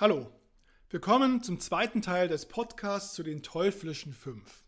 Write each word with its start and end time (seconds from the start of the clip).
Hallo, 0.00 0.32
willkommen 0.88 1.42
zum 1.42 1.60
zweiten 1.60 2.00
Teil 2.00 2.26
des 2.26 2.46
Podcasts 2.46 3.12
zu 3.12 3.22
den 3.22 3.42
teuflischen 3.42 4.14
fünf. 4.14 4.64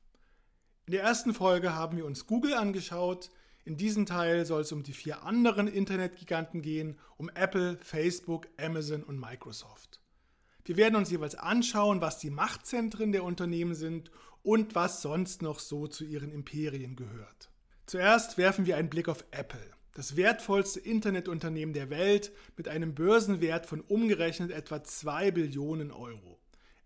In 0.84 0.92
der 0.92 1.04
ersten 1.04 1.32
Folge 1.32 1.74
haben 1.74 1.96
wir 1.96 2.04
uns 2.04 2.26
Google 2.26 2.52
angeschaut. 2.52 3.30
In 3.64 3.78
diesem 3.78 4.04
Teil 4.04 4.44
soll 4.44 4.60
es 4.60 4.72
um 4.72 4.82
die 4.82 4.92
vier 4.92 5.22
anderen 5.22 5.68
Internetgiganten 5.68 6.60
gehen, 6.60 6.98
um 7.16 7.30
Apple, 7.30 7.78
Facebook, 7.80 8.46
Amazon 8.58 9.02
und 9.02 9.18
Microsoft. 9.18 10.02
Wir 10.66 10.76
werden 10.76 10.96
uns 10.96 11.10
jeweils 11.10 11.34
anschauen, 11.34 12.02
was 12.02 12.18
die 12.18 12.28
Machtzentren 12.28 13.10
der 13.12 13.24
Unternehmen 13.24 13.74
sind 13.74 14.10
und 14.42 14.74
was 14.74 15.00
sonst 15.00 15.40
noch 15.40 15.60
so 15.60 15.86
zu 15.86 16.04
ihren 16.04 16.30
Imperien 16.30 16.94
gehört. 16.94 17.50
Zuerst 17.86 18.36
werfen 18.36 18.66
wir 18.66 18.76
einen 18.76 18.90
Blick 18.90 19.08
auf 19.08 19.24
Apple 19.30 19.72
das 19.94 20.16
wertvollste 20.16 20.80
Internetunternehmen 20.80 21.74
der 21.74 21.90
Welt 21.90 22.32
mit 22.56 22.68
einem 22.68 22.94
Börsenwert 22.94 23.66
von 23.66 23.80
umgerechnet 23.80 24.50
etwa 24.50 24.82
2 24.82 25.30
Billionen 25.32 25.90
Euro. 25.90 26.38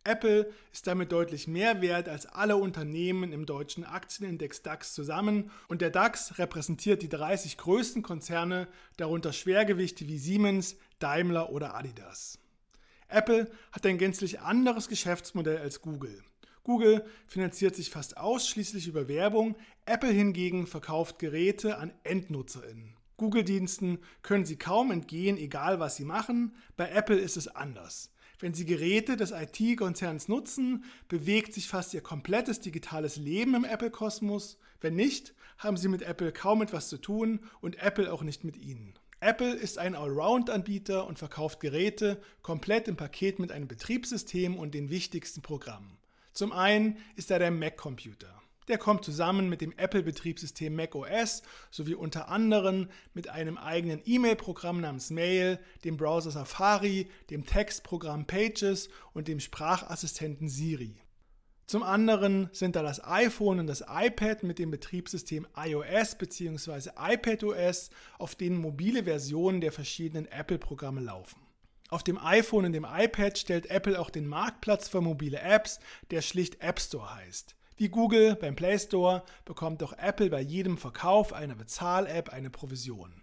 Apple 0.06 0.52
ist 0.73 0.87
damit 0.87 1.10
deutlich 1.10 1.48
mehr 1.48 1.82
wert 1.82 2.09
als 2.09 2.27
alle 2.27 2.56
Unternehmen 2.56 3.32
im 3.32 3.45
deutschen 3.45 3.84
Aktienindex 3.84 4.62
DAX 4.62 4.95
zusammen 4.95 5.51
und 5.69 5.80
der 5.80 5.91
DAX 5.91 6.38
repräsentiert 6.38 7.02
die 7.02 7.09
30 7.09 7.56
größten 7.56 8.02
Konzerne, 8.02 8.69
darunter 8.96 9.32
Schwergewichte 9.32 10.07
wie 10.07 10.18
Siemens, 10.18 10.77
Daimler 11.01 11.51
oder 11.51 11.74
Adidas. 11.74 12.38
Apple 13.09 13.51
hat 13.73 13.84
ein 13.87 13.98
gänzlich 13.98 14.41
anderes 14.41 14.88
Geschäftsmodell 14.88 15.59
als 15.59 15.80
Google. 15.80 16.23
Google 16.62 17.04
finanziert 17.27 17.77
sich 17.77 17.91
fast 17.91 18.16
ausschließlich 18.16 18.88
über 18.88 19.07
Werbung, 19.09 19.54
Apple 19.84 20.10
hingegen 20.10 20.66
verkauft 20.66 21.18
Geräte 21.18 21.79
an 21.79 21.93
Endnutzerinnen. 22.02 22.95
Google-Diensten 23.16 23.98
können 24.23 24.45
Sie 24.45 24.56
kaum 24.56 24.91
entgehen, 24.91 25.38
egal 25.38 25.80
was 25.80 25.97
Sie 25.97 26.05
machen. 26.05 26.55
Bei 26.77 26.91
Apple 26.91 27.19
ist 27.19 27.37
es 27.37 27.48
anders. 27.48 28.11
Wenn 28.38 28.52
Sie 28.52 28.66
Geräte 28.66 29.16
des 29.16 29.30
IT-Konzerns 29.30 30.29
nutzen, 30.29 30.84
bewegt 31.09 31.55
sich 31.55 31.69
fast 31.69 31.95
Ihr 31.95 32.02
komplettes 32.02 32.60
digitales 32.60 33.16
Leben 33.16 33.55
im 33.55 33.65
Apple-Kosmos. 33.65 34.59
Wenn 34.80 34.95
nicht, 34.95 35.35
haben 35.57 35.79
Sie 35.79 35.88
mit 35.88 36.02
Apple 36.02 36.32
kaum 36.32 36.60
etwas 36.60 36.88
zu 36.88 36.99
tun 36.99 37.40
und 37.63 37.79
Apple 37.82 38.13
auch 38.13 38.23
nicht 38.23 38.45
mit 38.45 38.59
Ihnen. 38.59 38.95
Apple 39.21 39.55
ist 39.55 39.79
ein 39.79 39.95
Allround-Anbieter 39.95 41.07
und 41.07 41.18
verkauft 41.18 41.60
Geräte 41.60 42.21
komplett 42.43 42.87
im 42.87 42.96
Paket 42.96 43.38
mit 43.38 43.51
einem 43.51 43.66
Betriebssystem 43.66 44.59
und 44.59 44.74
den 44.74 44.90
wichtigsten 44.90 45.40
Programmen. 45.40 45.96
Zum 46.35 46.52
einen 46.52 46.99
ist 47.15 47.30
da 47.30 47.38
der 47.38 47.51
Mac-Computer. 47.51 48.43
Der 48.68 48.78
kommt 48.78 49.04
zusammen 49.04 49.48
mit 49.48 49.60
dem 49.60 49.72
Apple-Betriebssystem 49.76 50.74
macOS 50.74 51.42
sowie 51.70 51.95
unter 51.95 52.28
anderem 52.28 52.88
mit 53.14 53.28
einem 53.28 53.59
eigenen 53.59 54.02
E-Mail-Programm 54.04 54.80
namens 54.80 55.10
Mail, 55.10 55.60
dem 55.84 55.96
Browser 55.96 56.32
Safari, 56.32 57.09
dem 57.30 57.46
Textprogramm 57.46 58.26
Pages 58.26 58.88
und 59.12 59.28
dem 59.28 59.38
Sprachassistenten 59.38 60.48
Siri. 60.48 60.96
Zum 61.66 61.82
anderen 61.82 62.48
sind 62.52 62.76
da 62.76 62.82
das 62.82 63.04
iPhone 63.04 63.60
und 63.60 63.66
das 63.66 63.84
iPad 63.88 64.42
mit 64.42 64.59
dem 64.59 64.70
Betriebssystem 64.70 65.47
iOS 65.56 66.16
bzw. 66.16 66.91
iPadOS, 66.97 67.91
auf 68.19 68.34
denen 68.34 68.60
mobile 68.60 69.04
Versionen 69.04 69.60
der 69.60 69.72
verschiedenen 69.72 70.26
Apple-Programme 70.26 71.00
laufen. 71.00 71.41
Auf 71.88 72.03
dem 72.03 72.19
iPhone 72.19 72.66
und 72.66 72.72
dem 72.72 72.87
iPad 72.88 73.38
stellt 73.38 73.70
Apple 73.70 73.98
auch 73.98 74.10
den 74.10 74.26
Marktplatz 74.26 74.88
für 74.88 75.00
mobile 75.00 75.41
Apps, 75.41 75.78
der 76.10 76.20
schlicht 76.22 76.60
App 76.60 76.81
Store 76.81 77.14
heißt. 77.14 77.54
Wie 77.78 77.91
Google 77.91 78.37
beim 78.37 78.56
Play 78.56 78.78
Store 78.78 79.22
bekommt 79.44 79.82
auch 79.82 79.93
Apple 79.93 80.31
bei 80.31 80.41
jedem 80.41 80.78
Verkauf 80.78 81.34
einer 81.34 81.55
Bezahl-App 81.55 82.31
eine 82.31 82.49
Provision. 82.49 83.22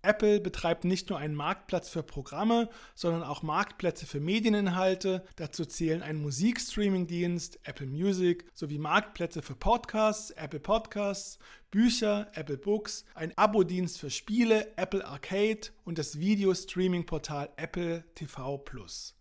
Apple 0.00 0.40
betreibt 0.40 0.84
nicht 0.84 1.10
nur 1.10 1.18
einen 1.18 1.34
Marktplatz 1.34 1.90
für 1.90 2.02
Programme, 2.02 2.70
sondern 2.94 3.22
auch 3.22 3.42
Marktplätze 3.42 4.06
für 4.06 4.18
Medieninhalte. 4.18 5.24
Dazu 5.36 5.66
zählen 5.66 6.02
ein 6.02 6.16
Musikstreaming-Dienst, 6.16 7.60
Apple 7.64 7.86
Music, 7.86 8.46
sowie 8.54 8.78
Marktplätze 8.78 9.42
für 9.42 9.54
Podcasts, 9.54 10.30
Apple 10.30 10.60
Podcasts, 10.60 11.38
Bücher, 11.70 12.30
Apple 12.32 12.58
Books, 12.58 13.04
ein 13.14 13.36
Abo-Dienst 13.36 14.00
für 14.00 14.10
Spiele, 14.10 14.76
Apple 14.76 15.06
Arcade 15.06 15.68
und 15.84 15.98
das 15.98 16.18
Videostreaming-Portal 16.18 17.50
Apple 17.56 18.04
TV 18.14 18.56
Plus. 18.56 19.14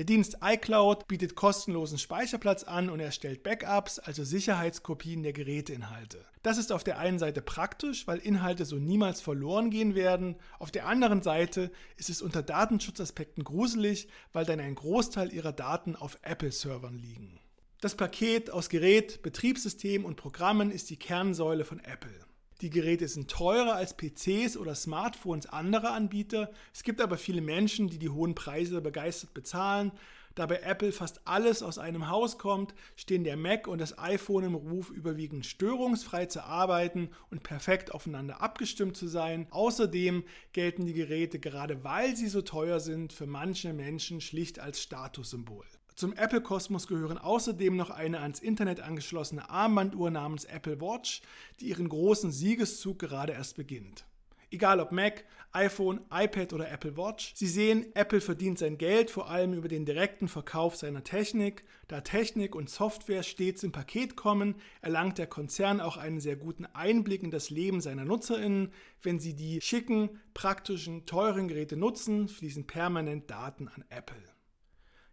Der 0.00 0.06
Dienst 0.06 0.38
iCloud 0.42 1.08
bietet 1.08 1.34
kostenlosen 1.34 1.98
Speicherplatz 1.98 2.64
an 2.64 2.88
und 2.88 3.00
erstellt 3.00 3.42
Backups, 3.42 3.98
also 3.98 4.24
Sicherheitskopien 4.24 5.22
der 5.22 5.34
Geräteinhalte. 5.34 6.24
Das 6.42 6.56
ist 6.56 6.72
auf 6.72 6.82
der 6.82 6.98
einen 6.98 7.18
Seite 7.18 7.42
praktisch, 7.42 8.06
weil 8.06 8.16
Inhalte 8.16 8.64
so 8.64 8.76
niemals 8.76 9.20
verloren 9.20 9.68
gehen 9.68 9.94
werden. 9.94 10.36
Auf 10.58 10.70
der 10.70 10.86
anderen 10.86 11.20
Seite 11.20 11.70
ist 11.98 12.08
es 12.08 12.22
unter 12.22 12.42
Datenschutzaspekten 12.42 13.44
gruselig, 13.44 14.08
weil 14.32 14.46
dann 14.46 14.58
ein 14.58 14.74
Großteil 14.74 15.34
ihrer 15.34 15.52
Daten 15.52 15.96
auf 15.96 16.16
Apple-Servern 16.22 16.96
liegen. 16.96 17.38
Das 17.82 17.94
Paket 17.94 18.50
aus 18.50 18.70
Gerät, 18.70 19.20
Betriebssystem 19.20 20.06
und 20.06 20.16
Programmen 20.16 20.70
ist 20.70 20.88
die 20.88 20.96
Kernsäule 20.96 21.66
von 21.66 21.78
Apple. 21.78 22.29
Die 22.60 22.70
Geräte 22.70 23.08
sind 23.08 23.30
teurer 23.30 23.74
als 23.74 23.96
PCs 23.96 24.58
oder 24.58 24.74
Smartphones 24.74 25.46
anderer 25.46 25.92
Anbieter. 25.92 26.50
Es 26.74 26.82
gibt 26.82 27.00
aber 27.00 27.16
viele 27.16 27.40
Menschen, 27.40 27.88
die 27.88 27.98
die 27.98 28.10
hohen 28.10 28.34
Preise 28.34 28.82
begeistert 28.82 29.32
bezahlen. 29.32 29.92
Da 30.34 30.46
bei 30.46 30.60
Apple 30.60 30.92
fast 30.92 31.22
alles 31.26 31.62
aus 31.62 31.78
einem 31.78 32.08
Haus 32.08 32.38
kommt, 32.38 32.74
stehen 32.96 33.24
der 33.24 33.36
Mac 33.36 33.66
und 33.66 33.80
das 33.80 33.98
iPhone 33.98 34.44
im 34.44 34.54
Ruf, 34.54 34.90
überwiegend 34.90 35.46
störungsfrei 35.46 36.26
zu 36.26 36.44
arbeiten 36.44 37.10
und 37.30 37.42
perfekt 37.42 37.92
aufeinander 37.92 38.40
abgestimmt 38.42 38.96
zu 38.96 39.08
sein. 39.08 39.46
Außerdem 39.50 40.22
gelten 40.52 40.84
die 40.84 40.92
Geräte 40.92 41.40
gerade 41.40 41.82
weil 41.82 42.14
sie 42.14 42.28
so 42.28 42.42
teuer 42.42 42.78
sind 42.78 43.12
für 43.12 43.26
manche 43.26 43.72
Menschen 43.72 44.20
schlicht 44.20 44.58
als 44.60 44.82
Statussymbol. 44.82 45.66
Zum 46.00 46.14
Apple-Kosmos 46.14 46.86
gehören 46.86 47.18
außerdem 47.18 47.76
noch 47.76 47.90
eine 47.90 48.20
ans 48.20 48.40
Internet 48.40 48.80
angeschlossene 48.80 49.50
Armbanduhr 49.50 50.10
namens 50.10 50.46
Apple 50.46 50.80
Watch, 50.80 51.20
die 51.60 51.66
ihren 51.66 51.90
großen 51.90 52.32
Siegeszug 52.32 52.98
gerade 52.98 53.34
erst 53.34 53.56
beginnt. 53.56 54.06
Egal 54.50 54.80
ob 54.80 54.92
Mac, 54.92 55.26
iPhone, 55.52 56.00
iPad 56.10 56.54
oder 56.54 56.70
Apple 56.70 56.96
Watch, 56.96 57.34
Sie 57.34 57.46
sehen, 57.46 57.84
Apple 57.92 58.22
verdient 58.22 58.58
sein 58.58 58.78
Geld 58.78 59.10
vor 59.10 59.28
allem 59.28 59.52
über 59.52 59.68
den 59.68 59.84
direkten 59.84 60.26
Verkauf 60.26 60.74
seiner 60.74 61.04
Technik. 61.04 61.64
Da 61.86 62.00
Technik 62.00 62.54
und 62.54 62.70
Software 62.70 63.22
stets 63.22 63.62
im 63.62 63.72
Paket 63.72 64.16
kommen, 64.16 64.54
erlangt 64.80 65.18
der 65.18 65.26
Konzern 65.26 65.82
auch 65.82 65.98
einen 65.98 66.20
sehr 66.20 66.36
guten 66.36 66.64
Einblick 66.64 67.22
in 67.22 67.30
das 67.30 67.50
Leben 67.50 67.82
seiner 67.82 68.06
Nutzerinnen. 68.06 68.72
Wenn 69.02 69.20
sie 69.20 69.36
die 69.36 69.60
schicken, 69.60 70.08
praktischen, 70.32 71.04
teuren 71.04 71.46
Geräte 71.46 71.76
nutzen, 71.76 72.26
fließen 72.26 72.66
permanent 72.66 73.30
Daten 73.30 73.68
an 73.68 73.84
Apple. 73.90 74.29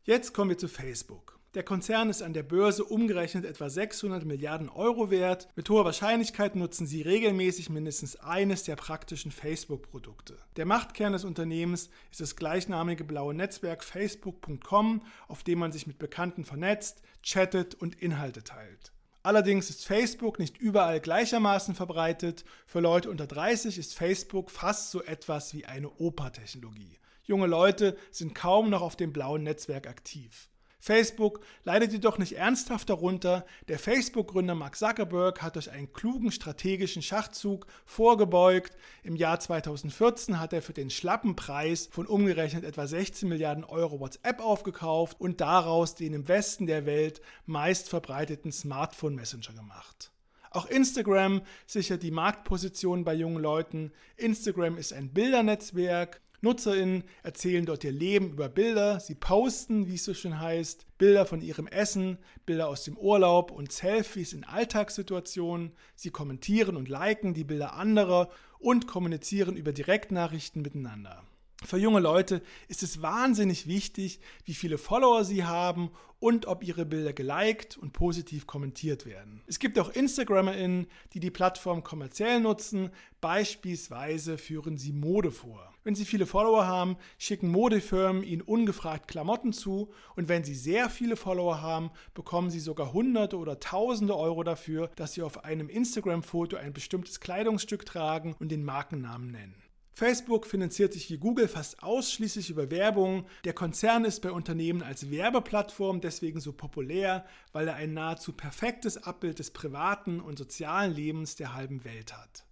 Jetzt 0.08 0.34
kommen 0.34 0.52
wir 0.52 0.58
zu 0.58 0.70
Facebook. 0.70 1.38
Der 1.54 1.64
Konzern 1.64 2.10
ist 2.10 2.22
an 2.22 2.32
der 2.32 2.44
Börse 2.44 2.86
umgerechnet 2.86 3.44
etwa 3.44 3.70
600 3.70 4.24
Milliarden 4.24 4.70
Euro 4.70 5.12
wert. 5.12 5.50
Mit 5.58 5.70
hoher 5.70 5.84
Wahrscheinlichkeit 5.84 6.56
nutzen 6.56 6.88
sie 6.88 7.02
regelmäßig 7.02 7.70
mindestens 7.70 8.16
eines 8.16 8.64
der 8.64 8.78
praktischen 8.78 9.32
Facebook-Produkte. 9.32 10.38
Der 10.56 10.66
Machtkern 10.66 11.12
des 11.12 11.26
Unternehmens 11.26 11.90
ist 12.10 12.22
das 12.22 12.38
gleichnamige 12.38 13.04
blaue 13.04 13.34
Netzwerk 13.34 13.84
facebook.com, 13.84 15.02
auf 15.28 15.44
dem 15.44 15.60
man 15.60 15.74
sich 15.74 15.88
mit 15.88 16.00
Bekannten 16.00 16.46
vernetzt, 16.46 17.02
chattet 17.22 17.76
und 17.76 18.02
Inhalte 18.02 18.46
teilt. 18.46 18.94
Allerdings 19.24 19.70
ist 19.70 19.86
Facebook 19.86 20.40
nicht 20.40 20.58
überall 20.58 21.02
gleichermaßen 21.02 21.76
verbreitet. 21.76 22.46
Für 22.66 22.80
Leute 22.80 23.10
unter 23.10 23.28
30 23.28 23.78
ist 23.78 23.94
Facebook 23.94 24.52
fast 24.52 24.90
so 24.92 25.04
etwas 25.04 25.54
wie 25.54 25.66
eine 25.66 25.90
Opa-Technologie. 25.90 26.98
Junge 27.28 27.48
Leute 27.48 27.98
sind 28.10 28.34
kaum 28.34 28.70
noch 28.70 28.82
auf 28.82 28.96
dem 28.96 29.12
blauen 29.12 29.44
Netzwerk 29.44 29.86
aktiv. 29.86 30.50
Facebook 30.80 31.42
leidet 31.66 31.92
jedoch 31.92 32.18
nicht 32.18 32.38
ernsthaft 32.38 32.90
darunter. 32.90 33.46
Der 33.68 33.80
Facebook-Gründer 33.80 34.56
Mark 34.56 34.78
Zuckerberg 34.78 35.42
hat 35.42 35.58
durch 35.58 35.70
einen 35.70 35.92
klugen 35.92 36.32
strategischen 36.32 37.02
Schachzug 37.02 37.68
vorgebeugt. 37.86 38.78
Im 39.04 39.18
Jahr 39.18 39.42
2014 39.42 40.40
hat 40.40 40.54
er 40.54 40.62
für 40.62 40.72
den 40.72 40.90
schlappen 40.90 41.36
Preis 41.36 41.90
von 41.92 42.06
umgerechnet 42.06 42.64
etwa 42.64 42.88
16 42.88 43.28
Milliarden 43.28 43.66
Euro 43.66 44.00
WhatsApp 44.00 44.40
aufgekauft 44.40 45.20
und 45.20 45.42
daraus 45.42 45.96
den 45.96 46.14
im 46.14 46.30
Westen 46.30 46.66
der 46.66 46.86
Welt 46.86 47.20
meist 47.46 47.90
verbreiteten 47.90 48.54
Smartphone-Messenger 48.54 49.52
gemacht. 49.52 50.14
Auch 50.52 50.68
Instagram 50.68 51.42
sichert 51.66 52.04
die 52.04 52.12
Marktposition 52.12 53.04
bei 53.04 53.14
jungen 53.14 53.44
Leuten. 53.44 53.92
Instagram 54.16 54.78
ist 54.78 54.94
ein 54.94 55.12
Bildernetzwerk 55.12 56.22
NutzerInnen 56.42 57.04
erzählen 57.24 57.66
dort 57.66 57.84
ihr 57.84 57.92
Leben 57.92 58.32
über 58.32 58.48
Bilder, 58.48 59.00
sie 59.00 59.16
posten, 59.16 59.88
wie 59.88 59.96
es 59.96 60.06
so 60.06 60.14
schön 60.14 60.40
heißt, 60.40 60.86
Bilder 60.98 61.26
von 61.26 61.42
ihrem 61.42 61.68
Essen, 61.68 62.18
Bilder 62.46 62.68
aus 62.68 62.84
dem 62.84 62.98
Urlaub 62.98 63.52
und 63.52 63.72
Selfies 63.72 64.34
in 64.34 64.44
Alltagssituationen, 64.44 65.72
sie 65.96 66.12
kommentieren 66.12 66.76
und 66.76 66.90
liken 66.90 67.34
die 67.34 67.44
Bilder 67.44 67.74
anderer 67.74 68.30
und 68.60 68.88
kommunizieren 68.88 69.56
über 69.56 69.74
Direktnachrichten 69.74 70.62
miteinander. 70.62 71.24
Für 71.66 71.78
junge 71.78 72.00
Leute 72.00 72.44
ist 72.68 72.84
es 72.84 73.02
wahnsinnig 73.02 73.68
wichtig, 73.68 74.20
wie 74.46 74.54
viele 74.54 74.78
Follower 74.78 75.26
sie 75.26 75.44
haben 75.44 75.90
und 76.20 76.46
ob 76.46 76.64
ihre 76.64 76.86
Bilder 76.86 77.14
geliked 77.14 77.78
und 77.78 77.94
positiv 77.94 78.48
kommentiert 78.48 79.06
werden. 79.06 79.42
Es 79.48 79.60
gibt 79.60 79.78
auch 79.80 79.90
InstagrammerInnen, 79.90 80.88
die 81.14 81.20
die 81.20 81.32
Plattform 81.32 81.84
kommerziell 81.84 82.40
nutzen. 82.40 82.92
Beispielsweise 83.22 84.38
führen 84.38 84.78
sie 84.78 84.92
Mode 84.92 85.32
vor. 85.32 85.74
Wenn 85.84 85.96
sie 85.96 86.06
viele 86.06 86.26
Follower 86.26 86.68
haben, 86.68 86.98
schicken 87.18 87.50
Modefirmen 87.50 88.24
ihnen 88.24 88.42
ungefragt 88.42 89.08
Klamotten 89.08 89.54
zu 89.54 89.92
und 90.16 90.28
wenn 90.28 90.44
sie 90.44 90.56
sehr 90.56 90.90
viele 90.90 91.16
Follower 91.16 91.62
haben, 91.62 91.92
bekommen 92.14 92.50
sie 92.50 92.60
sogar 92.60 92.94
Hunderte 92.94 93.38
oder 93.38 93.60
Tausende 93.60 94.16
Euro 94.16 94.44
dafür, 94.44 94.90
dass 94.96 95.14
sie 95.14 95.22
auf 95.22 95.44
einem 95.44 95.70
Instagram-Foto 95.70 96.58
ein 96.58 96.74
bestimmtes 96.74 97.20
Kleidungsstück 97.20 97.86
tragen 97.86 98.36
und 98.40 98.50
den 98.50 98.64
Markennamen 98.64 99.32
nennen. 99.32 99.67
Facebook 99.98 100.46
finanziert 100.46 100.94
sich 100.94 101.10
wie 101.10 101.18
Google 101.18 101.48
fast 101.48 101.82
ausschließlich 101.82 102.52
über 102.52 102.70
Werbung. 102.70 103.26
Der 103.46 103.54
Konzern 103.54 104.06
ist 104.06 104.22
bei 104.22 104.30
Unternehmen 104.30 104.84
als 104.84 105.10
Werbeplattform 105.10 106.02
deswegen 106.02 106.40
so 106.40 106.54
populär, 106.54 107.26
weil 107.52 107.68
er 107.68 107.78
ein 107.78 107.96
nahezu 107.96 108.34
perfektes 108.34 109.04
Abbild 109.06 109.40
des 109.40 109.50
privaten 109.50 110.20
und 110.20 110.38
sozialen 110.38 110.94
Lebens 110.94 111.36
der 111.36 111.56
halben 111.56 111.84
Welt 111.84 112.16
hat. 112.16 112.46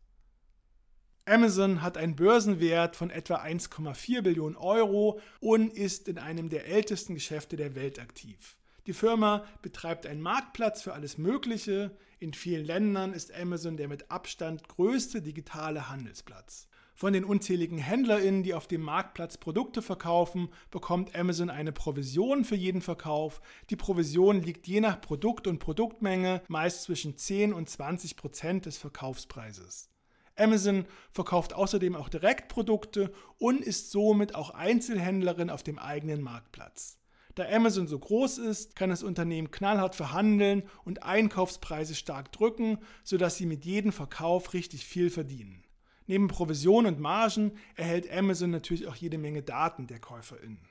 Amazon 1.26 1.84
hat 1.84 1.98
einen 1.98 2.16
Börsenwert 2.16 2.96
von 2.96 3.12
etwa 3.12 3.36
1,4 3.36 4.24
Billionen 4.24 4.58
Euro 4.58 5.20
und 5.40 5.72
ist 5.72 6.08
in 6.08 6.18
einem 6.18 6.50
der 6.50 6.66
ältesten 6.66 7.14
Geschäfte 7.14 7.58
der 7.58 7.76
Welt 7.76 8.00
aktiv. 8.00 8.58
Die 8.88 8.94
Firma 8.94 9.46
betreibt 9.62 10.08
einen 10.08 10.22
Marktplatz 10.22 10.82
für 10.82 10.94
alles 10.94 11.20
Mögliche. 11.20 11.96
In 12.18 12.34
vielen 12.34 12.66
Ländern 12.66 13.14
ist 13.14 13.32
Amazon 13.36 13.78
der 13.78 13.88
mit 13.88 14.10
Abstand 14.10 14.68
größte 14.68 15.22
digitale 15.22 15.90
Handelsplatz. 15.90 16.70
Von 16.98 17.12
den 17.12 17.26
unzähligen 17.26 17.78
HändlerInnen, 17.78 18.44
die 18.44 18.54
auf 18.54 18.68
dem 18.68 18.80
Marktplatz 18.80 19.38
Produkte 19.38 19.82
verkaufen, 19.82 20.48
bekommt 20.72 21.14
Amazon 21.14 21.50
eine 21.50 21.74
Provision 21.74 22.46
für 22.46 22.56
jeden 22.56 22.82
Verkauf. 22.82 23.42
Die 23.70 23.76
Provision 23.76 24.42
liegt 24.42 24.66
je 24.66 24.80
nach 24.80 25.02
Produkt 25.02 25.46
und 25.46 25.60
Produktmenge 25.60 26.42
meist 26.48 26.84
zwischen 26.84 27.18
10 27.18 27.52
und 27.52 27.70
20 27.70 28.16
Prozent 28.16 28.66
des 28.66 28.78
Verkaufspreises. 28.78 29.90
Amazon 30.38 30.86
verkauft 31.12 31.54
außerdem 31.54 31.98
auch 31.98 32.08
Direktprodukte 32.08 33.12
und 33.40 33.62
ist 33.62 33.92
somit 33.92 34.34
auch 34.34 34.52
Einzelhändlerin 34.52 35.50
auf 35.50 35.64
dem 35.64 35.80
eigenen 35.80 36.22
Marktplatz. 36.22 36.98
Da 37.36 37.44
Amazon 37.50 37.88
so 37.88 38.00
groß 38.00 38.38
ist, 38.38 38.78
kann 38.78 38.90
das 38.90 39.04
Unternehmen 39.04 39.52
knallhart 39.52 39.96
verhandeln 39.96 40.64
und 40.86 41.04
Einkaufspreise 41.04 41.94
stark 41.94 42.32
drücken, 42.32 42.78
sodass 43.04 43.36
sie 43.36 43.46
mit 43.46 43.66
jedem 43.66 43.92
Verkauf 43.92 44.54
richtig 44.54 44.86
viel 44.86 45.10
verdienen. 45.10 45.65
Neben 46.08 46.28
Provision 46.28 46.86
und 46.86 47.00
Margen 47.00 47.54
erhält 47.76 48.12
Amazon 48.12 48.52
natürlich 48.52 48.88
auch 48.88 48.96
jede 48.96 49.18
Menge 49.18 49.42
Daten 49.42 49.88
der 49.88 50.00
KäuferInnen. 50.00 50.68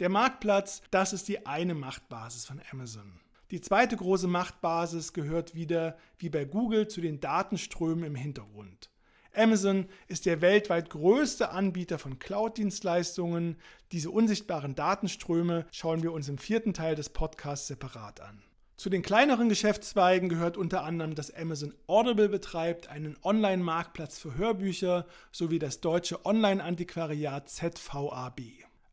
Der 0.00 0.08
Marktplatz, 0.08 0.82
das 0.90 1.12
ist 1.12 1.28
die 1.28 1.46
eine 1.46 1.74
Machtbasis 1.74 2.46
von 2.46 2.60
Amazon. 2.72 3.20
Die 3.50 3.60
zweite 3.60 3.96
große 3.96 4.28
Machtbasis 4.28 5.12
gehört 5.12 5.54
wieder, 5.54 5.98
wie 6.18 6.30
bei 6.30 6.44
Google, 6.44 6.88
zu 6.88 7.00
den 7.00 7.20
Datenströmen 7.20 8.04
im 8.04 8.14
Hintergrund. 8.14 8.90
Amazon 9.34 9.86
ist 10.08 10.26
der 10.26 10.40
weltweit 10.40 10.90
größte 10.90 11.50
Anbieter 11.50 11.98
von 11.98 12.18
Cloud-Dienstleistungen. 12.18 13.56
Diese 13.92 14.10
unsichtbaren 14.10 14.74
Datenströme 14.74 15.66
schauen 15.70 16.02
wir 16.02 16.12
uns 16.12 16.28
im 16.28 16.38
vierten 16.38 16.74
Teil 16.74 16.94
des 16.94 17.10
Podcasts 17.10 17.68
separat 17.68 18.20
an. 18.20 18.42
Zu 18.80 18.88
den 18.88 19.02
kleineren 19.02 19.50
Geschäftszweigen 19.50 20.30
gehört 20.30 20.56
unter 20.56 20.84
anderem, 20.84 21.14
dass 21.14 21.30
Amazon 21.34 21.74
Audible 21.86 22.30
betreibt, 22.30 22.88
einen 22.88 23.14
Online-Marktplatz 23.22 24.18
für 24.18 24.36
Hörbücher, 24.36 25.04
sowie 25.32 25.58
das 25.58 25.82
deutsche 25.82 26.24
Online-Antiquariat 26.24 27.46
ZVAB. 27.46 28.40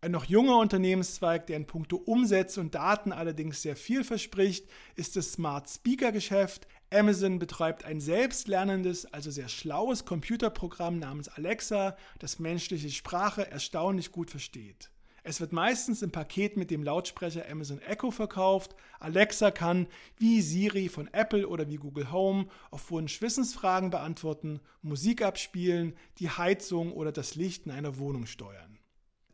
Ein 0.01 0.11
noch 0.11 0.25
junger 0.25 0.57
Unternehmenszweig, 0.57 1.47
der 1.47 1.55
in 1.55 1.67
puncto 1.67 1.95
Umsätze 1.95 2.59
und 2.59 2.75
Daten 2.75 3.13
allerdings 3.13 3.61
sehr 3.61 3.77
viel 3.77 4.03
verspricht, 4.03 4.67
ist 4.97 5.15
das 5.15 5.31
Smart 5.31 5.69
Speaker 5.69 6.11
Geschäft. 6.11 6.67
Amazon 6.93 7.39
betreibt 7.39 7.85
ein 7.85 8.01
selbstlernendes, 8.01 9.05
also 9.13 9.31
sehr 9.31 9.47
schlaues 9.47 10.03
Computerprogramm 10.03 10.99
namens 10.99 11.29
Alexa, 11.29 11.95
das 12.19 12.39
menschliche 12.39 12.89
Sprache 12.89 13.49
erstaunlich 13.49 14.11
gut 14.11 14.31
versteht. 14.31 14.89
Es 15.29 15.41
wird 15.41 15.51
meistens 15.51 16.03
im 16.03 16.09
Paket 16.09 16.55
mit 16.55 16.71
dem 16.71 16.83
Lautsprecher 16.83 17.51
Amazon 17.51 17.81
Echo 17.81 18.11
verkauft. 18.11 18.75
Alexa 18.97 19.51
kann 19.51 19.87
wie 20.15 20.41
Siri 20.41 20.87
von 20.87 21.09
Apple 21.11 21.49
oder 21.49 21.67
wie 21.67 21.75
Google 21.75 22.13
Home 22.13 22.47
auf 22.71 22.89
Wunsch 22.91 23.21
Wissensfragen 23.21 23.89
beantworten, 23.89 24.61
Musik 24.81 25.21
abspielen, 25.21 25.97
die 26.19 26.29
Heizung 26.29 26.93
oder 26.93 27.11
das 27.11 27.35
Licht 27.35 27.65
in 27.65 27.73
einer 27.73 27.97
Wohnung 27.97 28.25
steuern. 28.25 28.79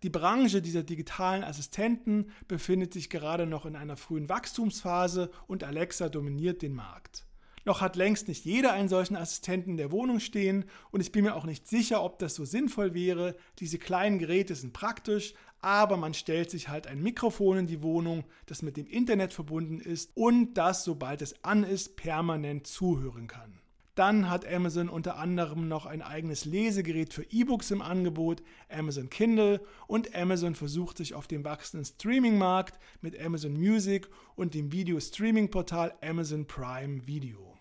Die 0.01 0.09
Branche 0.09 0.63
dieser 0.63 0.81
digitalen 0.81 1.43
Assistenten 1.43 2.31
befindet 2.47 2.91
sich 2.91 3.11
gerade 3.11 3.45
noch 3.45 3.67
in 3.67 3.75
einer 3.75 3.95
frühen 3.95 4.29
Wachstumsphase 4.29 5.29
und 5.45 5.63
Alexa 5.63 6.09
dominiert 6.09 6.63
den 6.63 6.73
Markt. 6.73 7.27
Noch 7.65 7.79
hat 7.79 7.95
längst 7.95 8.27
nicht 8.27 8.43
jeder 8.43 8.73
einen 8.73 8.89
solchen 8.89 9.15
Assistenten 9.15 9.71
in 9.71 9.77
der 9.77 9.91
Wohnung 9.91 10.19
stehen 10.19 10.65
und 10.91 10.99
ich 10.99 11.11
bin 11.11 11.23
mir 11.23 11.35
auch 11.35 11.45
nicht 11.45 11.67
sicher, 11.67 12.03
ob 12.03 12.19
das 12.19 12.35
so 12.35 12.43
sinnvoll 12.43 12.93
wäre. 12.93 13.37
Diese 13.59 13.77
kleinen 13.77 14.19
Geräte 14.19 14.55
sind 14.55 14.73
praktisch, 14.73 15.33
aber 15.63 15.95
man 15.95 16.13
stellt 16.13 16.51
sich 16.51 16.67
halt 16.67 16.87
ein 16.87 17.01
Mikrofon 17.01 17.59
in 17.59 17.67
die 17.67 17.81
Wohnung, 17.81 18.25
das 18.47 18.61
mit 18.61 18.75
dem 18.75 18.85
Internet 18.85 19.33
verbunden 19.33 19.79
ist 19.79 20.11
und 20.13 20.55
das, 20.55 20.83
sobald 20.83 21.21
es 21.21 21.43
an 21.43 21.63
ist, 21.63 21.95
permanent 21.95 22.67
zuhören 22.67 23.27
kann. 23.27 23.59
Dann 23.95 24.29
hat 24.29 24.45
Amazon 24.45 24.89
unter 24.89 25.17
anderem 25.17 25.67
noch 25.67 25.85
ein 25.85 26.01
eigenes 26.01 26.45
Lesegerät 26.45 27.13
für 27.13 27.23
E-Books 27.29 27.71
im 27.71 27.81
Angebot, 27.81 28.41
Amazon 28.67 29.09
Kindle 29.09 29.61
und 29.87 30.15
Amazon 30.15 30.55
versucht 30.55 30.97
sich 30.97 31.13
auf 31.13 31.27
dem 31.27 31.45
wachsenden 31.45 31.85
Streaming-Markt 31.85 32.79
mit 33.01 33.19
Amazon 33.19 33.53
Music 33.53 34.09
und 34.35 34.55
dem 34.55 34.71
Video-Streaming-Portal 34.71 35.93
Amazon 36.01 36.45
Prime 36.45 37.07
Video. 37.07 37.55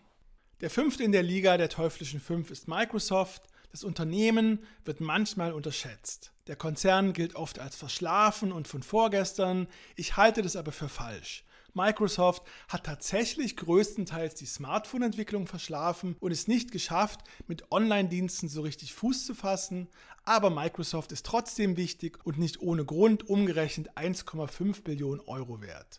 Der 0.62 0.70
fünfte 0.70 1.04
in 1.04 1.12
der 1.12 1.22
Liga 1.22 1.56
der 1.56 1.68
teuflischen 1.68 2.18
fünf 2.18 2.50
ist 2.50 2.66
Microsoft. 2.66 3.46
Das 3.72 3.84
Unternehmen 3.84 4.60
wird 4.84 5.00
manchmal 5.00 5.54
unterschätzt. 5.54 6.32
Der 6.46 6.56
Konzern 6.56 7.14
gilt 7.14 7.36
oft 7.36 7.58
als 7.58 7.74
verschlafen 7.74 8.52
und 8.52 8.68
von 8.68 8.82
vorgestern. 8.82 9.66
Ich 9.96 10.18
halte 10.18 10.42
das 10.42 10.56
aber 10.56 10.72
für 10.72 10.90
falsch. 10.90 11.44
Microsoft 11.72 12.42
hat 12.68 12.84
tatsächlich 12.84 13.56
größtenteils 13.56 14.34
die 14.34 14.44
Smartphone-Entwicklung 14.44 15.46
verschlafen 15.46 16.16
und 16.20 16.32
es 16.32 16.48
nicht 16.48 16.70
geschafft, 16.70 17.22
mit 17.46 17.72
Online-Diensten 17.72 18.50
so 18.50 18.60
richtig 18.60 18.92
Fuß 18.92 19.24
zu 19.24 19.34
fassen, 19.34 19.88
aber 20.24 20.50
Microsoft 20.50 21.12
ist 21.12 21.24
trotzdem 21.24 21.78
wichtig 21.78 22.18
und 22.24 22.36
nicht 22.36 22.60
ohne 22.60 22.84
Grund 22.84 23.26
umgerechnet 23.26 23.96
1,5 23.96 24.82
Billionen 24.82 25.20
Euro 25.26 25.62
wert. 25.62 25.98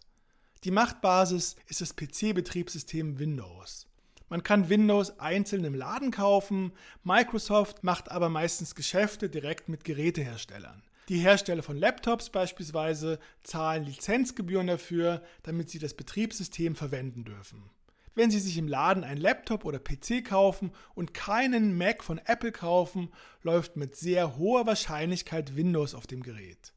Die 0.63 0.71
Machtbasis 0.71 1.55
ist 1.67 1.81
das 1.81 1.95
PC-Betriebssystem 1.95 3.17
Windows. 3.17 3.87
Man 4.33 4.41
kann 4.41 4.67
Windows 4.67 5.19
einzeln 5.19 5.63
im 5.63 5.75
Laden 5.75 6.09
kaufen, 6.09 6.71
Microsoft 7.03 7.83
macht 7.83 8.09
aber 8.09 8.29
meistens 8.29 8.73
Geschäfte 8.73 9.29
direkt 9.29 9.69
mit 9.69 9.83
Geräteherstellern. 9.83 10.81
Die 11.07 11.19
Hersteller 11.19 11.61
von 11.61 11.77
Laptops 11.77 12.31
beispielsweise 12.31 13.19
zahlen 13.43 13.83
Lizenzgebühren 13.83 14.65
dafür, 14.65 15.21
damit 15.43 15.69
sie 15.69 15.77
das 15.77 15.93
Betriebssystem 15.93 16.75
verwenden 16.75 17.25
dürfen. 17.25 17.69
Wenn 18.15 18.31
Sie 18.31 18.39
sich 18.39 18.57
im 18.57 18.67
Laden 18.67 19.03
ein 19.03 19.17
Laptop 19.17 19.65
oder 19.65 19.77
PC 19.77 20.25
kaufen 20.25 20.71
und 20.95 21.13
keinen 21.13 21.77
Mac 21.77 22.03
von 22.03 22.17
Apple 22.17 22.51
kaufen, 22.51 23.09
läuft 23.43 23.75
mit 23.75 23.95
sehr 23.95 24.35
hoher 24.37 24.65
Wahrscheinlichkeit 24.65 25.55
Windows 25.55 25.93
auf 25.93 26.07
dem 26.07 26.23
Gerät. 26.23 26.73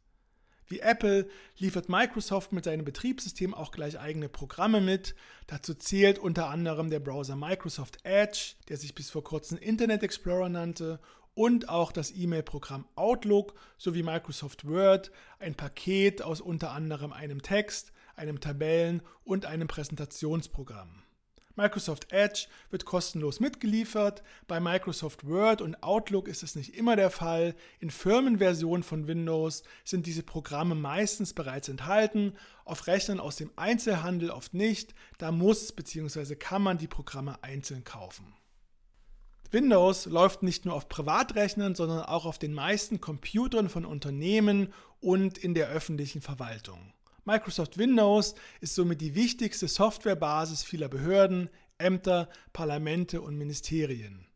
Wie 0.69 0.81
Apple 0.81 1.29
liefert 1.59 1.89
Microsoft 1.89 2.53
mit 2.53 2.65
seinem 2.65 2.85
Betriebssystem 2.85 3.55
auch 3.55 3.71
gleich 3.71 4.01
eigene 4.01 4.29
Programme 4.29 4.81
mit. 4.81 5.15
Dazu 5.47 5.75
zählt 5.75 6.19
unter 6.19 6.49
anderem 6.49 6.91
der 6.91 6.99
Browser 6.99 7.37
Microsoft 7.37 7.99
Edge, 8.03 8.55
der 8.69 8.77
sich 8.77 8.95
bis 8.95 9.11
vor 9.11 9.23
kurzem 9.23 9.59
Internet 9.59 10.03
Explorer 10.03 10.49
nannte, 10.49 10.99
und 11.35 11.69
auch 11.69 11.93
das 11.93 12.13
E-Mail-Programm 12.17 12.87
Outlook 12.97 13.55
sowie 13.77 14.03
Microsoft 14.03 14.67
Word, 14.67 15.13
ein 15.39 15.55
Paket 15.55 16.23
aus 16.23 16.41
unter 16.41 16.73
anderem 16.73 17.13
einem 17.13 17.43
Text, 17.43 17.93
einem 18.17 18.41
Tabellen- 18.41 19.03
und 19.23 19.45
einem 19.45 19.69
Präsentationsprogramm. 19.69 21.06
Microsoft 21.57 22.13
Edge 22.13 22.47
wird 22.71 22.85
kostenlos 22.85 23.41
mitgeliefert. 23.41 24.23
Bei 24.47 24.61
Microsoft 24.61 25.27
Word 25.27 25.63
und 25.63 25.83
Outlook 25.83 26.29
ist 26.29 26.43
es 26.43 26.55
nicht 26.55 26.77
immer 26.77 26.97
der 26.97 27.11
Fall. 27.11 27.55
In 27.81 27.91
Firmenversionen 27.91 28.83
von 28.83 29.07
Windows 29.07 29.63
sind 29.85 30.07
diese 30.07 30.23
Programme 30.23 30.75
meistens 30.75 31.33
bereits 31.33 31.69
enthalten, 31.69 32.35
auf 32.65 32.87
Rechnern 32.87 33.21
aus 33.21 33.37
dem 33.37 33.51
Einzelhandel 33.57 34.31
oft 34.31 34.55
nicht. 34.55 34.95
Da 35.19 35.33
muss 35.33 35.73
bzw. 35.73 36.37
kann 36.37 36.63
man 36.63 36.79
die 36.79 36.89
Programme 36.89 37.43
einzeln 37.43 37.85
kaufen. 37.85 38.35
Windows 39.51 40.07
läuft 40.07 40.43
nicht 40.43 40.65
nur 40.65 40.75
auf 40.75 40.89
Privatrechnern, 40.89 41.75
sondern 41.75 42.01
auch 42.01 42.27
auf 42.27 42.39
den 42.39 42.53
meisten 42.53 43.01
Computern 43.01 43.69
von 43.69 43.85
Unternehmen 43.85 44.73
und 45.01 45.39
in 45.39 45.55
der 45.55 45.69
öffentlichen 45.69 46.21
Verwaltung. 46.21 46.93
Microsoft 47.27 47.77
Windows 47.77 48.37
ist 48.61 48.77
somit 48.77 49.01
die 49.01 49.17
wichtigste 49.17 49.67
Softwarebasis 49.67 50.63
vieler 50.63 50.89
Behörden, 50.89 51.51
Ämter, 51.77 52.29
Parlamente 52.53 53.21
und 53.21 53.37
Ministerien. 53.37 54.27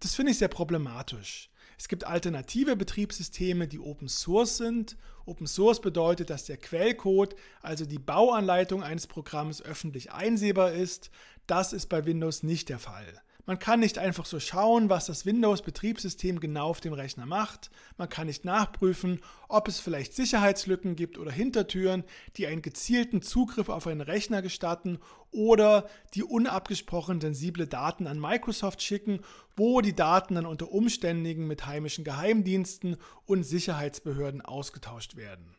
Das 0.00 0.14
finde 0.14 0.32
ich 0.32 0.38
sehr 0.38 0.48
problematisch. 0.48 1.50
Es 1.76 1.86
gibt 1.86 2.04
alternative 2.04 2.76
Betriebssysteme, 2.76 3.68
die 3.68 3.78
Open 3.78 4.08
Source 4.08 4.56
sind. 4.56 4.96
Open 5.26 5.46
Source 5.46 5.82
bedeutet, 5.82 6.30
dass 6.30 6.46
der 6.46 6.56
Quellcode, 6.56 7.36
also 7.60 7.84
die 7.84 7.98
Bauanleitung 7.98 8.82
eines 8.82 9.06
Programms, 9.06 9.60
öffentlich 9.60 10.10
einsehbar 10.10 10.72
ist. 10.72 11.10
Das 11.46 11.74
ist 11.74 11.90
bei 11.90 12.06
Windows 12.06 12.42
nicht 12.42 12.70
der 12.70 12.78
Fall. 12.78 13.20
Man 13.46 13.58
kann 13.58 13.80
nicht 13.80 13.98
einfach 13.98 14.26
so 14.26 14.38
schauen, 14.38 14.90
was 14.90 15.06
das 15.06 15.26
Windows-Betriebssystem 15.26 16.40
genau 16.40 16.68
auf 16.68 16.80
dem 16.80 16.92
Rechner 16.92 17.26
macht. 17.26 17.70
Man 17.96 18.08
kann 18.08 18.26
nicht 18.26 18.44
nachprüfen, 18.44 19.20
ob 19.48 19.68
es 19.68 19.80
vielleicht 19.80 20.14
Sicherheitslücken 20.14 20.96
gibt 20.96 21.18
oder 21.18 21.30
Hintertüren, 21.30 22.04
die 22.36 22.46
einen 22.46 22.62
gezielten 22.62 23.22
Zugriff 23.22 23.68
auf 23.68 23.86
einen 23.86 24.00
Rechner 24.00 24.42
gestatten 24.42 24.98
oder 25.30 25.88
die 26.14 26.22
unabgesprochen 26.22 27.20
sensible 27.20 27.66
Daten 27.66 28.06
an 28.06 28.20
Microsoft 28.20 28.82
schicken, 28.82 29.20
wo 29.56 29.80
die 29.80 29.94
Daten 29.94 30.34
dann 30.34 30.46
unter 30.46 30.70
Umständen 30.70 31.46
mit 31.46 31.66
heimischen 31.66 32.04
Geheimdiensten 32.04 32.96
und 33.26 33.44
Sicherheitsbehörden 33.44 34.42
ausgetauscht 34.42 35.16
werden. 35.16 35.56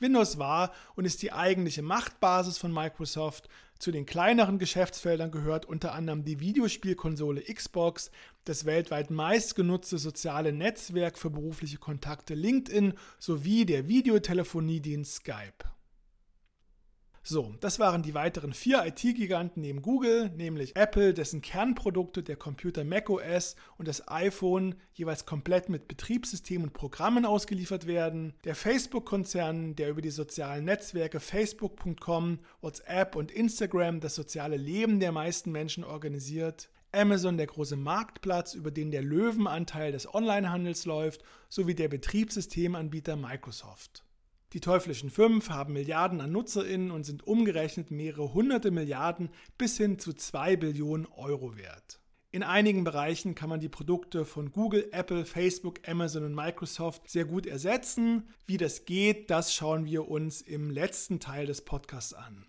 Windows 0.00 0.38
war 0.38 0.72
und 0.94 1.04
ist 1.04 1.22
die 1.22 1.32
eigentliche 1.32 1.82
Machtbasis 1.82 2.58
von 2.58 2.72
Microsoft. 2.72 3.48
Zu 3.78 3.90
den 3.90 4.06
kleineren 4.06 4.58
Geschäftsfeldern 4.58 5.30
gehört 5.30 5.66
unter 5.66 5.92
anderem 5.92 6.24
die 6.24 6.40
Videospielkonsole 6.40 7.42
Xbox, 7.42 8.10
das 8.44 8.64
weltweit 8.64 9.10
meistgenutzte 9.10 9.98
soziale 9.98 10.52
Netzwerk 10.52 11.18
für 11.18 11.30
berufliche 11.30 11.78
Kontakte 11.78 12.34
LinkedIn 12.34 12.94
sowie 13.18 13.66
der 13.66 13.88
Videotelefoniedienst 13.88 15.16
Skype. 15.16 15.75
So, 17.28 17.56
das 17.60 17.80
waren 17.80 18.04
die 18.04 18.14
weiteren 18.14 18.52
vier 18.52 18.86
IT-Giganten 18.86 19.60
neben 19.60 19.82
Google, 19.82 20.30
nämlich 20.36 20.76
Apple, 20.76 21.12
dessen 21.12 21.42
Kernprodukte 21.42 22.22
der 22.22 22.36
Computer 22.36 22.84
macOS 22.84 23.56
und 23.78 23.88
das 23.88 24.06
iPhone 24.06 24.76
jeweils 24.94 25.26
komplett 25.26 25.68
mit 25.68 25.88
Betriebssystem 25.88 26.62
und 26.62 26.72
Programmen 26.72 27.26
ausgeliefert 27.26 27.88
werden, 27.88 28.34
der 28.44 28.54
Facebook-Konzern, 28.54 29.74
der 29.74 29.90
über 29.90 30.02
die 30.02 30.10
sozialen 30.10 30.66
Netzwerke 30.66 31.18
Facebook.com, 31.18 32.38
WhatsApp 32.60 33.16
und 33.16 33.32
Instagram 33.32 33.98
das 33.98 34.14
soziale 34.14 34.56
Leben 34.56 35.00
der 35.00 35.10
meisten 35.10 35.50
Menschen 35.50 35.82
organisiert, 35.82 36.68
Amazon 36.92 37.38
der 37.38 37.48
große 37.48 37.74
Marktplatz, 37.74 38.54
über 38.54 38.70
den 38.70 38.92
der 38.92 39.02
Löwenanteil 39.02 39.90
des 39.90 40.14
Onlinehandels 40.14 40.84
läuft, 40.84 41.24
sowie 41.48 41.74
der 41.74 41.88
Betriebssystemanbieter 41.88 43.16
Microsoft. 43.16 44.05
Die 44.52 44.60
teuflischen 44.60 45.10
fünf 45.10 45.50
haben 45.50 45.72
Milliarden 45.72 46.20
an 46.20 46.32
NutzerInnen 46.32 46.90
und 46.90 47.04
sind 47.04 47.26
umgerechnet 47.26 47.90
mehrere 47.90 48.32
hunderte 48.32 48.70
Milliarden 48.70 49.30
bis 49.58 49.76
hin 49.76 49.98
zu 49.98 50.12
zwei 50.12 50.56
Billionen 50.56 51.06
Euro 51.06 51.56
wert. 51.56 52.00
In 52.30 52.42
einigen 52.42 52.84
Bereichen 52.84 53.34
kann 53.34 53.48
man 53.48 53.60
die 53.60 53.68
Produkte 53.68 54.24
von 54.24 54.52
Google, 54.52 54.88
Apple, 54.92 55.24
Facebook, 55.24 55.88
Amazon 55.88 56.24
und 56.24 56.34
Microsoft 56.34 57.08
sehr 57.08 57.24
gut 57.24 57.46
ersetzen. 57.46 58.28
Wie 58.46 58.58
das 58.58 58.84
geht, 58.84 59.30
das 59.30 59.54
schauen 59.54 59.86
wir 59.86 60.08
uns 60.08 60.42
im 60.42 60.70
letzten 60.70 61.18
Teil 61.18 61.46
des 61.46 61.64
Podcasts 61.64 62.12
an. 62.12 62.46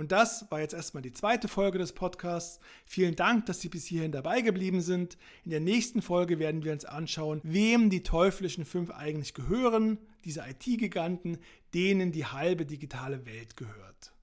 Und 0.00 0.12
das 0.12 0.50
war 0.50 0.60
jetzt 0.60 0.72
erstmal 0.72 1.02
die 1.02 1.12
zweite 1.12 1.46
Folge 1.46 1.76
des 1.76 1.92
Podcasts. 1.92 2.58
Vielen 2.86 3.16
Dank, 3.16 3.44
dass 3.44 3.60
Sie 3.60 3.68
bis 3.68 3.84
hierhin 3.84 4.12
dabei 4.12 4.40
geblieben 4.40 4.80
sind. 4.80 5.18
In 5.44 5.50
der 5.50 5.60
nächsten 5.60 6.00
Folge 6.00 6.38
werden 6.38 6.64
wir 6.64 6.72
uns 6.72 6.86
anschauen, 6.86 7.42
wem 7.42 7.90
die 7.90 8.02
teuflischen 8.02 8.64
fünf 8.64 8.90
eigentlich 8.92 9.34
gehören, 9.34 9.98
diese 10.24 10.40
IT-Giganten, 10.40 11.36
denen 11.74 12.12
die 12.12 12.24
halbe 12.24 12.64
digitale 12.64 13.26
Welt 13.26 13.58
gehört. 13.58 14.14